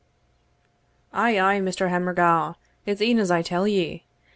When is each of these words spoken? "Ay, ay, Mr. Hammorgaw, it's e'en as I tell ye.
"Ay, 1.13 1.39
ay, 1.39 1.59
Mr. 1.59 1.89
Hammorgaw, 1.89 2.55
it's 2.87 3.03
e'en 3.03 3.19
as 3.19 3.29
I 3.29 3.43
tell 3.43 3.67
ye. 3.67 4.03